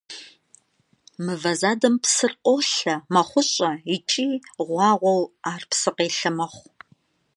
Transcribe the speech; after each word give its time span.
Mıve 1.23 1.53
zadem 1.59 1.95
psır 2.03 2.33
kholhe, 2.45 2.95
makhışşxue 3.13 3.71
yiş'u, 3.91 4.25
ğuağueu, 4.67 5.23
ar 5.51 5.61
psıkhêlhe 5.69 6.29
mexhu. 6.37 6.69